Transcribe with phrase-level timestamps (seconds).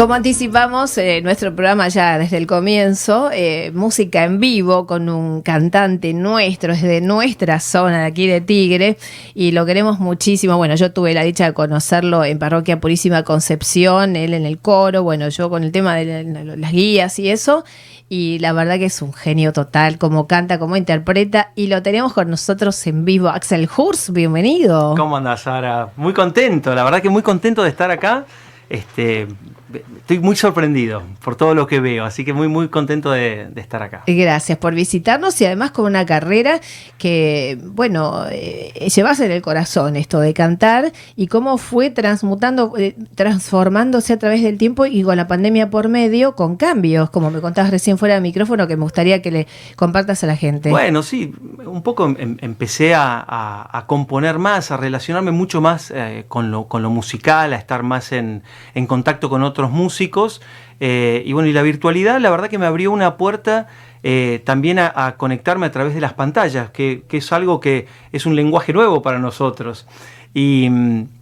[0.00, 5.42] Como anticipamos, eh, nuestro programa ya desde el comienzo, eh, música en vivo con un
[5.42, 8.96] cantante nuestro, es de nuestra zona de aquí de Tigre,
[9.34, 10.56] y lo queremos muchísimo.
[10.56, 15.02] Bueno, yo tuve la dicha de conocerlo en Parroquia Purísima Concepción, él en el coro,
[15.02, 16.24] bueno, yo con el tema de
[16.56, 17.64] las guías y eso,
[18.08, 22.14] y la verdad que es un genio total, como canta, como interpreta, y lo tenemos
[22.14, 23.28] con nosotros en vivo.
[23.28, 24.94] Axel Hurs, bienvenido.
[24.96, 25.90] ¿Cómo andas, Sara?
[25.96, 28.24] Muy contento, la verdad que muy contento de estar acá.
[28.70, 29.26] Este,
[29.72, 33.82] estoy muy sorprendido por todo lo que veo, así que muy, muy contento de, estar
[33.82, 34.02] acá.
[34.06, 36.60] Gracias por visitarnos y además con una carrera
[36.98, 42.96] que, bueno, eh, llevas en el corazón esto de cantar y cómo fue transmutando, eh,
[43.14, 47.40] transformándose a través del tiempo y con la pandemia por medio, con cambios, como me
[47.40, 49.46] contabas recién fuera del micrófono, que me gustaría que le
[49.76, 50.70] compartas a la gente.
[50.70, 51.32] Bueno, sí,
[51.64, 56.82] un poco em, empecé a, componer más, a relacionarme mucho más eh, con, lo, con
[56.82, 58.42] lo musical, a estar más en,
[58.74, 60.40] en contacto con otros músicos.
[60.80, 63.68] Eh, y bueno, y la virtualidad, la verdad que me abrió una puerta
[64.02, 68.34] eh, también a, conectarme a través de las pantallas, que, es algo que es un
[68.34, 69.86] lenguaje nuevo para nosotros.
[70.32, 70.68] Y,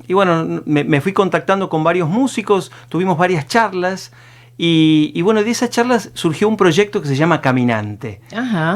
[0.08, 4.12] bueno, me, fui contactando con varios músicos, tuvimos varias charlas.
[4.60, 8.20] Y, bueno, de esas charlas surgió un proyecto que se llama Caminante.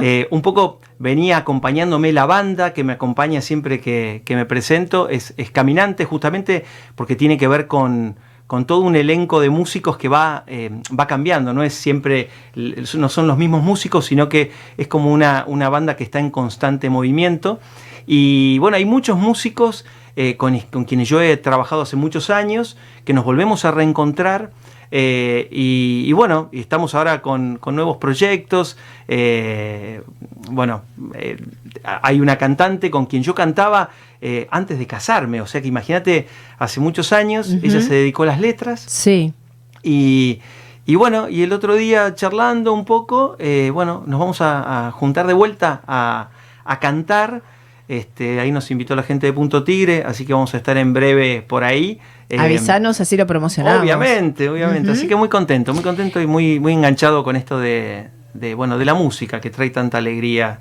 [0.00, 5.08] Eh, un poco venía acompañándome la banda que me acompaña siempre que, me presento.
[5.08, 6.64] es, Caminante justamente
[6.96, 8.16] porque tiene que ver con,
[8.52, 13.08] con todo un elenco de músicos que va, eh, va cambiando, no es siempre, no
[13.08, 16.90] son los mismos músicos, sino que es como una, una banda que está en constante
[16.90, 17.60] movimiento.
[18.06, 19.86] Y bueno, hay muchos músicos
[20.16, 24.50] eh, con, quienes yo he trabajado hace muchos años, que nos volvemos a reencontrar.
[24.94, 28.76] Eh, y, bueno, estamos ahora con, nuevos proyectos.
[30.50, 30.82] bueno,
[31.82, 35.40] hay una cantante con quien yo cantaba eh, antes de casarme.
[35.40, 38.80] O sea que imagínate, hace muchos años ella se dedicó a las letras.
[38.80, 39.34] Sí.
[39.82, 40.40] Y,
[40.94, 45.32] bueno, y el otro día charlando un poco, eh, bueno, nos vamos a, juntar de
[45.32, 47.42] vuelta a, cantar.
[47.92, 50.94] Este, ahí nos invitó la gente de Punto Tigre, así que vamos a estar en
[50.94, 51.98] breve por ahí.
[52.30, 53.82] Eh, Avisanos, así lo promocionamos.
[53.82, 54.92] Obviamente, obviamente.
[54.92, 58.78] Así que muy contento, muy contento y muy, muy enganchado con esto de, de, bueno,
[58.78, 60.60] de la música que trae tanta alegría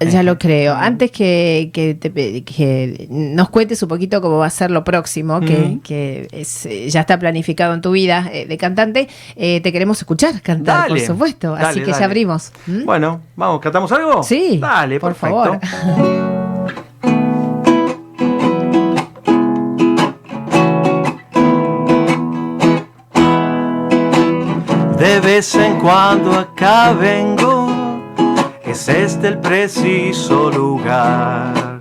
[0.00, 0.74] ya lo creo.
[0.74, 6.68] Antes que, que, nos cuentes un poquito cómo va a ser lo próximo, que, es,
[6.92, 11.00] ya está planificado en tu vida eh, de cantante, eh, te queremos escuchar cantar, por
[11.00, 11.54] supuesto.
[11.54, 12.52] Así que ya abrimos.
[12.66, 12.84] ¿Mm?
[12.84, 14.22] Bueno, vamos, ¿cantamos algo?
[14.22, 14.58] Sí.
[14.60, 15.58] Dale, por favor.
[25.06, 27.68] De vez en cuando acá vengo
[28.64, 31.80] es este el preciso lugar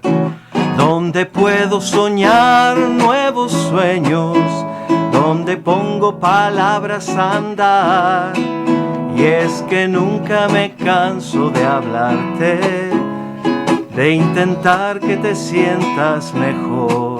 [0.77, 4.37] donde puedo soñar nuevos sueños,
[5.11, 8.33] donde pongo palabras a andar.
[9.17, 12.59] Y es que nunca me canso de hablarte,
[13.95, 17.17] de intentar que te sientas mejor.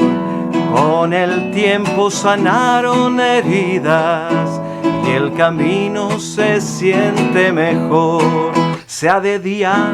[0.72, 4.61] Con el tiempo sanaron heridas
[5.05, 8.55] y el camino se siente mejor
[8.88, 9.91] sea de día,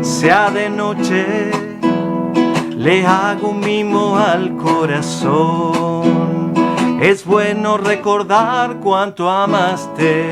[0.00, 1.50] sea de noche,
[2.76, 6.54] le hago mimo al corazón.
[7.00, 10.28] Es bueno recordar cuánto amaste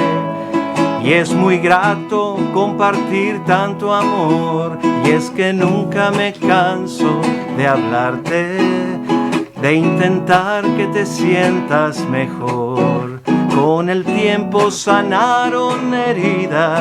[1.05, 4.79] y es muy grato compartir tanto amor.
[5.05, 7.21] Y es que nunca me canso
[7.57, 8.59] de hablarte,
[9.63, 12.88] de intentar que te sientas mejor.
[13.59, 16.81] Con el tiempo sanaron heridas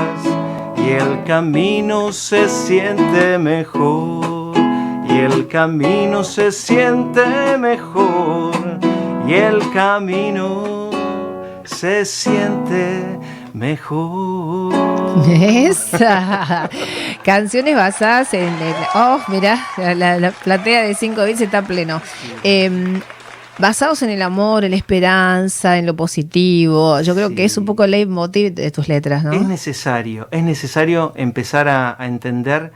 [0.77, 4.55] y el camino se siente mejor,
[5.09, 8.53] y el camino se siente mejor,
[9.27, 10.91] y el camino
[11.63, 13.19] se siente
[13.53, 14.75] mejor.
[15.27, 16.69] Esa.
[17.23, 18.75] Canciones basadas en el.
[18.93, 22.03] Oh, mira, la, platea de 5 bits está pleno.
[22.43, 23.01] Em,
[23.59, 27.01] basados en el amor, en la esperanza, en lo positivo.
[27.01, 29.31] Yo creo que es un poco el leitmotiv de tus letras, ¿no?
[29.33, 32.71] Es necesario, es necesario empezar a, entender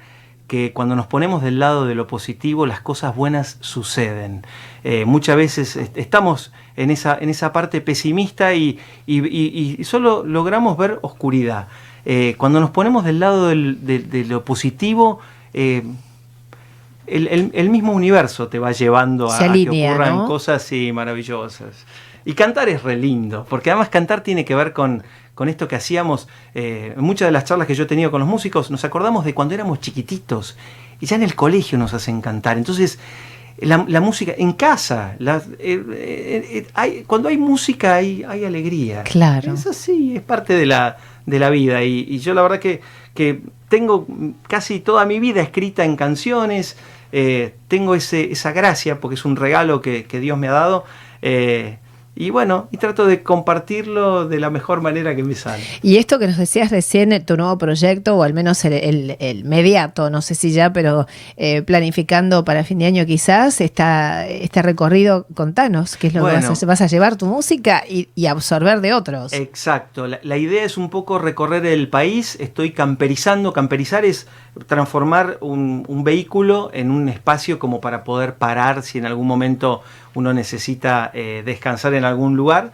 [0.48, 4.46] que cuando nos ponemos del lado de lo positivo, las cosas buenas suceden.
[4.84, 8.80] Eh, muchas veces estamos en esa, en esa parte pesimista y,
[9.84, 11.68] solo logramos ver oscuridad.
[12.04, 15.20] Eh, cuando nos ponemos del lado de, lo positivo,
[15.54, 15.84] eh,
[17.08, 21.86] el, mismo universo te va llevando a, que ocurran cosas así maravillosas.
[22.24, 25.04] Y cantar es re lindo, porque además cantar tiene que ver con,
[25.34, 26.28] con esto que hacíamos.
[26.54, 29.34] Eh, muchas de las charlas que yo he tenido con los músicos, nos acordamos de
[29.34, 30.58] cuando éramos chiquititos
[31.00, 32.58] y ya en el colegio nos hacen cantar.
[32.58, 33.00] Entonces,
[33.62, 35.16] la, música en casa.
[36.74, 39.04] hay, cuando hay música hay, hay alegría.
[39.04, 39.54] Claro.
[39.54, 41.84] Eso sí, es parte de la, de la vida.
[41.84, 42.82] Y, yo la verdad que,
[43.14, 44.06] que, tengo
[44.50, 46.76] casi toda mi vida escrita en canciones.
[47.68, 50.86] tengo ese, esa gracia porque es un regalo que, que Dios me ha dado.
[52.22, 55.64] Y bueno, y trato de compartirlo de la mejor manera que me sale.
[55.82, 60.12] Y esto que nos decías recién, tu nuevo proyecto, o al menos el, el, mediato,
[60.12, 65.26] no sé si ya, pero eh, planificando para fin de año quizás, está este recorrido,
[65.34, 68.94] contanos, qué es lo que vas a, vas a, llevar tu música y, absorber de
[68.94, 69.34] otros.
[69.34, 74.28] Exacto, la, la, idea es un poco recorrer el país, estoy camperizando, camperizar es
[74.68, 79.82] transformar un, un vehículo en un espacio como para poder parar si en algún momento
[80.14, 82.72] uno necesita eh, descansar en algún lugar.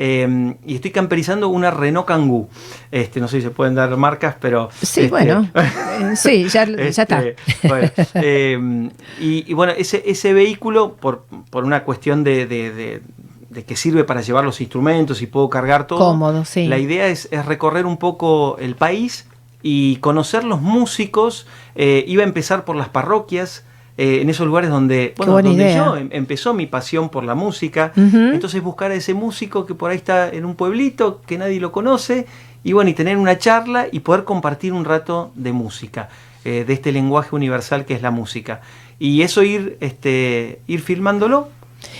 [0.00, 2.48] Em, y estoy camperizando una Renault Kangoo.
[2.92, 4.68] Este, no sé si se pueden dar marcas, pero.
[4.80, 5.50] Sí, este, bueno.
[5.98, 7.24] Eh, sí, ya, está.
[7.24, 8.88] Este, em,
[9.18, 14.44] y, bueno, ese, ese vehículo, por, por una cuestión de, de, que sirve para llevar
[14.44, 15.98] los instrumentos y puedo cargar todo.
[15.98, 16.68] Cómodo, sí.
[16.68, 19.26] La idea es, es recorrer un poco el país
[19.60, 21.48] y conocer los músicos.
[21.74, 23.64] Eh, iba a empezar por las parroquias.
[24.00, 27.92] Eh, en esos lugares donde, bueno, donde yo em, empezó mi pasión por la música.
[27.96, 31.72] Entonces buscar a ese músico que por ahí está en un pueblito, que nadie lo
[31.72, 32.24] conoce,
[32.62, 36.10] y bueno, y tener una charla y poder compartir un rato de música,
[36.44, 38.60] eh, de este lenguaje universal que es la música.
[39.00, 41.48] Y eso ir, este, ir filmándolo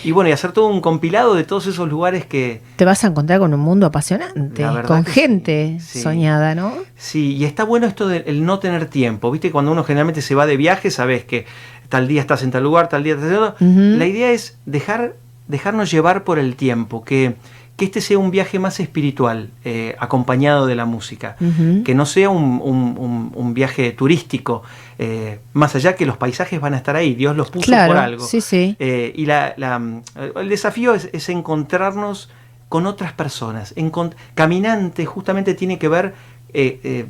[0.03, 2.61] y bueno, y hacer todo un compilado de todos esos lugares que...
[2.75, 6.73] Te vas a encontrar con un mundo apasionante, con gente soñada, ¿no?
[6.97, 9.31] Sí, y está bueno esto del no tener tiempo.
[9.31, 11.45] Viste, cuando uno generalmente se va de viaje, sabes que
[11.89, 13.55] tal día estás en tal lugar, tal día estás en otro.
[13.59, 15.15] La idea es dejar,
[15.47, 17.35] dejarnos llevar por el tiempo, que,
[17.79, 21.35] que este sea un viaje más espiritual, eh, acompañado de la música,
[21.83, 24.61] que no sea un, viaje turístico,
[24.99, 28.23] eh, más allá que los paisajes van a estar ahí, Dios los puso por algo.
[28.25, 28.75] Sí, sí.
[28.79, 29.55] Eh, y la,
[30.35, 32.29] el desafío es, encontrarnos
[32.67, 33.73] con otras personas.
[34.35, 36.13] caminante justamente tiene que ver,
[36.53, 37.07] el,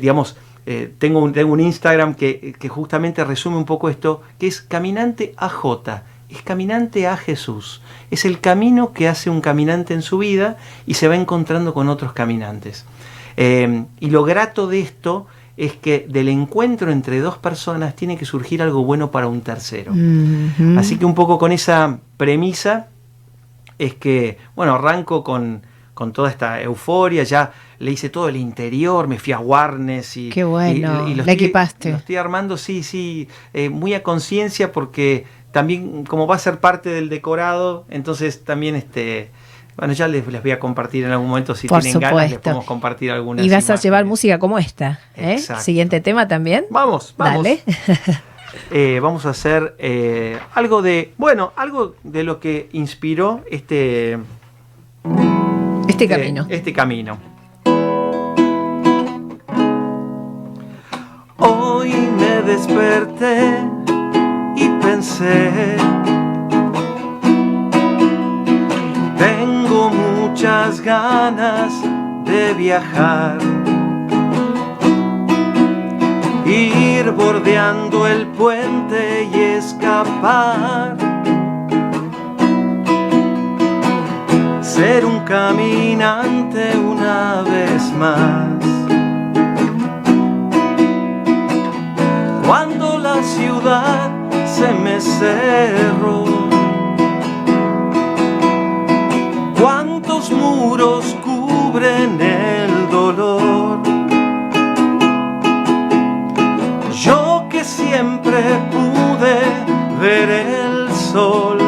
[0.00, 0.36] digamos,
[0.70, 5.32] eh, tengo, un, tengo un Instagram que, justamente resume un poco esto, que es Caminante
[5.38, 7.80] AJ, es Caminante a Jesús.
[8.10, 11.88] Es el camino que hace un caminante en su vida y se va encontrando con
[11.88, 12.84] otros caminantes.
[13.36, 15.26] Eh, y lo grato de esto
[15.56, 19.92] es que del encuentro entre dos personas tiene que surgir algo bueno para un tercero.
[20.76, 22.86] Así que un poco con esa premisa
[23.78, 25.62] es que, bueno, arranco con,
[25.94, 30.28] con toda esta euforia, ya le hice todo el interior, me fui a Warnes y...
[30.28, 31.90] Qué bueno, y, lo equipaste.
[31.90, 36.58] Lo estoy armando, sí, sí, eh, muy a conciencia porque también como va a ser
[36.58, 39.30] parte del decorado, entonces también este...
[39.76, 42.64] Bueno, ya les, les voy a compartir en algún momento si tienen ganas, les podemos
[42.64, 43.46] compartir algunas.
[43.46, 44.98] Y vas a llevar música como esta.
[45.14, 45.38] ¿eh?
[45.38, 46.66] Siguiente tema también.
[46.70, 47.44] Vamos, vamos.
[47.44, 47.62] Dale.
[48.70, 49.76] Eh, vamos a hacer
[50.54, 54.18] algo de, bueno, algo de lo que inspiró este,
[55.86, 56.46] este camino.
[56.48, 57.18] este camino.
[61.36, 63.77] Hoy me desperté
[64.90, 65.76] pensé,
[69.18, 71.72] tengo muchas ganas
[72.24, 73.36] de viajar,
[76.46, 80.96] ir bordeando el puente y escapar
[84.62, 88.64] ser un caminante una vez más.
[92.46, 94.17] Cuando la ciudad
[94.58, 96.24] se me cerró,
[99.60, 103.78] cuántos muros cubren el dolor.
[106.92, 109.36] Yo que siempre pude
[110.00, 111.58] ver el sol.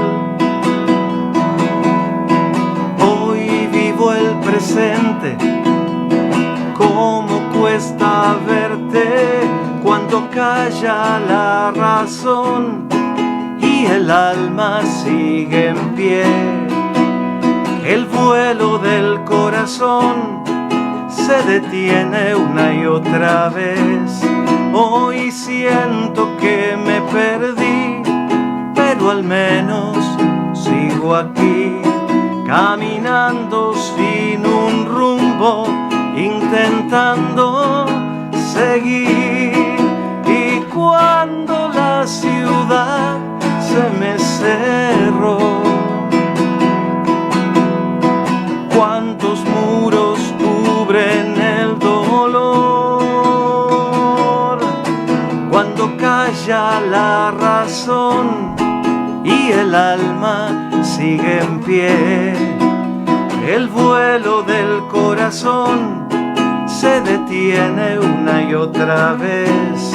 [4.44, 5.36] Presente,
[6.76, 9.39] cómo cuesta verte
[9.82, 12.88] cuando calla la razón
[13.60, 16.24] y el alma sigue en pie.
[17.84, 20.44] El vuelo del corazón
[21.08, 24.22] se detiene una y otra vez.
[24.72, 28.02] Hoy siento que me perdí,
[28.74, 29.96] pero al menos
[30.52, 31.80] sigo aquí
[32.46, 35.68] caminando sin un rumbo,
[36.16, 37.29] intentando
[42.70, 45.38] se me cerró,
[48.72, 52.60] cuántos muros cubren el dolor,
[55.50, 58.54] cuando calla la razón
[59.24, 62.34] y el alma sigue en pie.
[63.48, 66.06] El vuelo del corazón
[66.68, 69.89] se detiene una y otra vez.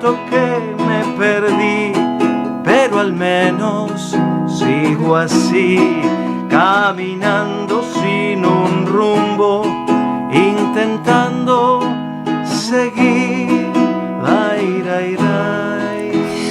[0.00, 1.92] Que me perdí,
[2.64, 6.00] pero al menos sigo así,
[6.48, 9.64] caminando sin un rumbo,
[10.32, 11.80] intentando
[12.44, 13.66] seguir.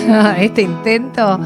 [0.37, 1.39] Este intento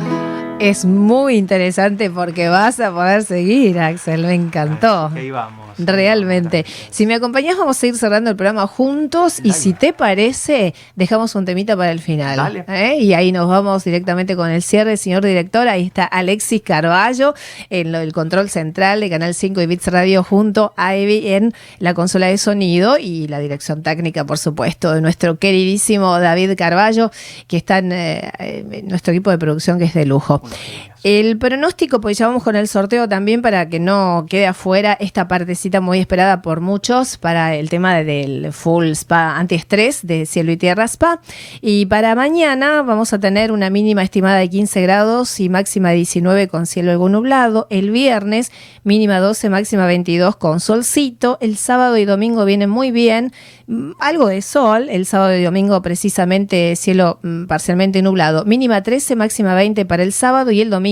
[0.60, 4.26] es muy interesante porque vas a poder seguir, Axel.
[4.26, 5.10] Me encantó.
[5.16, 5.70] Ahí vamos.
[5.78, 6.66] Realmente.
[6.90, 9.40] Si me acompañas, vamos a ir cerrando el programa juntos.
[9.42, 12.66] Y si te parece, dejamos un temita para el final.
[12.68, 12.98] ¿eh?
[13.00, 15.68] Y ahí nos vamos directamente con el cierre, señor director.
[15.70, 17.34] Ahí está Alexis Carballo
[17.70, 21.94] en el control central de Canal 5 y Bits Radio junto a Evi en la
[21.94, 27.12] consola de sonido y la dirección técnica, por supuesto, de nuestro queridísimo David Carballo,
[27.48, 30.42] que está en, eh, en nuestro equipo de producción que es de lujo.
[30.52, 30.89] Okay.
[31.02, 35.30] El pronóstico, pues ya vamos con el sorteo también para que no quede afuera esta
[35.30, 40.58] partecita muy esperada por muchos para el tema del full spa antiestrés de cielo y
[40.58, 41.22] tierra spa.
[41.62, 45.96] Y para mañana vamos a tener una mínima estimada de 15 grados y máxima de
[45.96, 47.68] 19 con cielo algo nublado.
[47.70, 48.52] El viernes
[48.84, 51.38] mínima 12, máxima 22 con solcito.
[51.40, 53.32] El sábado y domingo vienen muy bien.
[53.68, 54.90] Mm, algo de sol.
[54.90, 58.44] El sábado y domingo precisamente cielo mm, parcialmente nublado.
[58.44, 60.89] Mínima 13, máxima 20 para el sábado y el domingo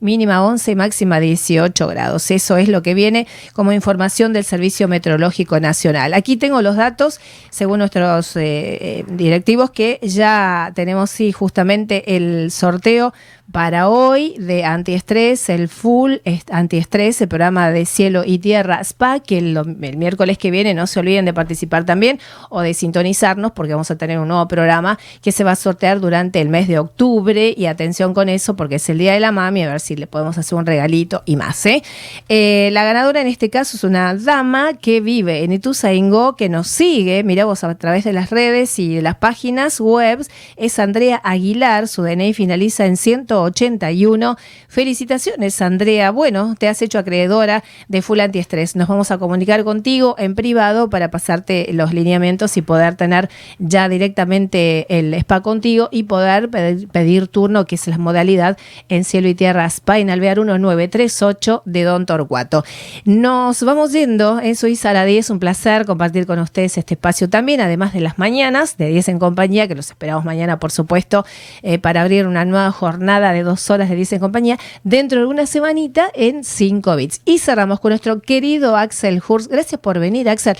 [0.00, 2.30] mínima 11 máxima 18 grados.
[2.30, 6.14] Eso es lo que viene como información del Servicio Meteorológico Nacional.
[6.14, 7.20] Aquí tengo los datos,
[7.50, 8.42] según nuestros eh,
[8.80, 13.12] eh, directivos, que ya tenemos sí justamente el sorteo
[13.52, 16.14] para hoy de antiestrés, el full
[16.50, 21.00] antiestrés, el programa de cielo y tierra SPA, que el, miércoles que viene no se
[21.00, 25.30] olviden de participar también o de sintonizarnos porque vamos a tener un nuevo programa que
[25.30, 28.88] se va a sortear durante el mes de octubre y atención con eso porque es
[28.88, 31.64] el Día de la Mami, a ver si le podemos hacer un regalito y más.
[31.66, 31.82] ¿eh?
[32.28, 36.68] Eh, la ganadora en este caso es una dama que vive en Ituzaingó, que nos
[36.68, 41.20] sigue, mira vos a través de las redes y de las páginas web, es Andrea
[41.22, 44.36] Aguilar, su DNI finaliza en 100 81.
[44.68, 46.10] Felicitaciones, Andrea.
[46.10, 48.76] Bueno, te has hecho acreedora de Full Antiestrés.
[48.76, 53.88] Nos vamos a comunicar contigo en privado para pasarte los lineamientos y poder tener ya
[53.88, 59.34] directamente el spa contigo y poder pedir, turno, que es la modalidad en Cielo y
[59.34, 62.64] Tierra Spa en Alvear 1938 de Don Torcuato.
[63.04, 64.40] Nos vamos yendo.
[64.40, 65.30] Eso y Sara 10.
[65.30, 69.18] Un placer compartir con ustedes este espacio también, además de las mañanas de 10 en
[69.18, 71.24] compañía, que los esperamos mañana, por supuesto,
[71.62, 75.26] eh, para abrir una nueva jornada de dos horas de Dice en compañía dentro de
[75.26, 77.20] una semanita en 5 bits.
[77.24, 79.50] Y cerramos con nuestro querido Axel Hurst.
[79.50, 80.56] Gracias por venir, Axel.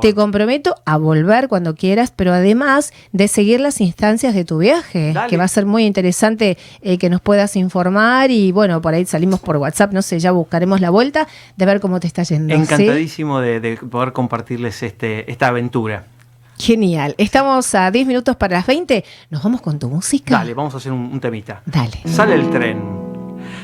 [0.00, 5.14] Te comprometo a volver cuando quieras, pero además de seguir las instancias de tu viaje,
[5.28, 9.04] que va a ser muy interesante eh, que nos puedas informar y bueno, por ahí
[9.06, 11.26] salimos por WhatsApp, no sé, ya buscaremos la vuelta
[11.56, 12.54] de ver cómo te está yendo.
[12.54, 16.06] Encantadísimo de, poder compartirles este, esta aventura.
[16.62, 17.16] Genial.
[17.18, 19.04] Estamos a 10 minutos para las 20.
[19.30, 20.38] ¿Nos vamos con tu música?
[20.38, 21.60] Dale, vamos a hacer un, temita.
[21.66, 22.02] Dale.
[22.04, 22.80] Sale el tren.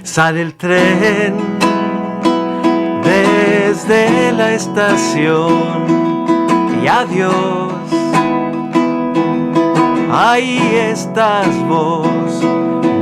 [0.03, 1.37] Sale el tren
[3.05, 5.87] desde la estación.
[6.83, 7.73] Y adiós.
[10.11, 12.43] Ahí estás vos.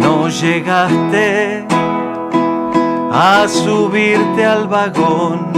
[0.03, 1.65] No llegaste
[3.13, 5.53] a subirte al vagón.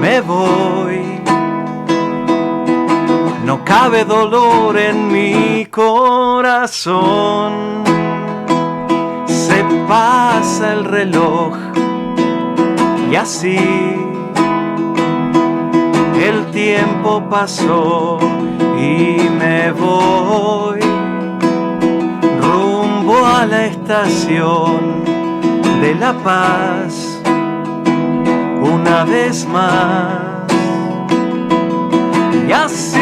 [0.00, 0.85] Me voy
[3.56, 7.52] no cabe dolor en mi corazón.
[9.26, 11.54] Se pasa el reloj
[13.10, 13.58] y así
[16.20, 18.18] el tiempo pasó
[18.78, 20.80] y me voy
[22.40, 25.04] rumbo a la estación
[25.80, 27.20] de La Paz
[28.60, 30.36] una vez más
[32.48, 32.95] y así,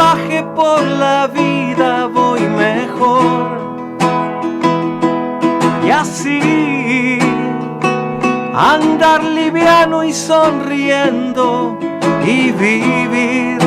[0.00, 3.60] equipaje por la vida voy mejor.
[5.84, 7.18] Y así,
[8.54, 11.78] andar liviano y sonriendo
[12.24, 13.58] y vivir.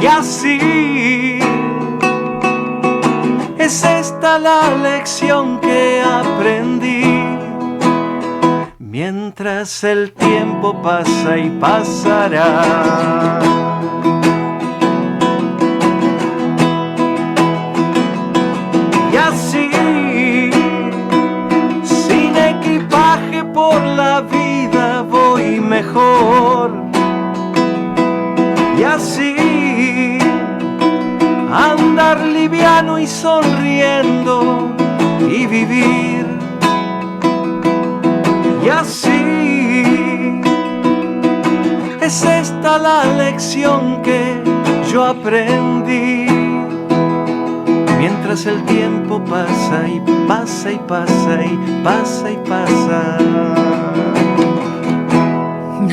[0.00, 1.38] Y así,
[3.58, 7.04] es esta la lección que aprendí
[8.78, 12.98] mientras el tiempo pasa y pasará.
[42.08, 44.42] Es esta la lección que
[44.90, 46.26] yo aprendí.
[47.98, 53.18] Mientras el tiempo pasa y pasa y pasa y pasa y pasa.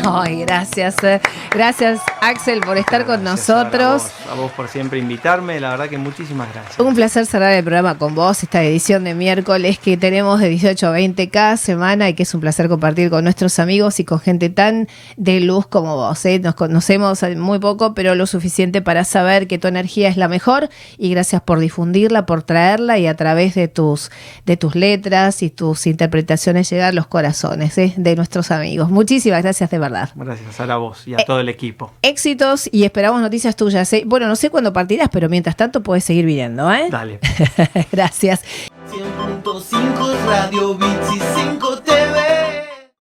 [0.05, 1.03] No, gracias.
[1.03, 1.19] Eh,
[1.49, 4.07] gracias, Axel, por estar con nosotros.
[4.31, 5.59] A vos, por siempre invitarme.
[5.59, 6.79] La verdad que muchísimas gracias.
[6.79, 10.87] Un placer cerrar el programa con vos, esta edición de miércoles que tenemos de 18
[10.87, 14.19] a 20 cada semana y que es un placer compartir con nuestros amigos y con
[14.19, 16.25] gente tan de luz como vos.
[16.25, 16.39] ¿eh?
[16.39, 20.69] Nos conocemos muy poco, pero lo suficiente para saber que tu energía es la mejor
[20.97, 24.09] y gracias por difundirla, por traerla y a través de tus,
[24.47, 27.93] de tus letras y tus interpretaciones llegar a los corazones ¿eh?
[27.97, 28.89] de nuestros amigos.
[28.89, 30.09] Muchísimas gracias de verdad.
[30.15, 31.93] Gracias a la voz y a eh, todo el equipo.
[32.15, 33.91] Éxitos y esperamos noticias tuyas.
[33.91, 34.03] ¿eh?
[34.05, 36.71] Bueno, no sé cuándo partirás, pero mientras tanto puedes seguir viniendo.
[36.71, 36.87] ¿eh?
[36.89, 37.19] Dale.
[37.91, 38.41] Gracias.
[38.89, 41.09] 100.5 Radio Bits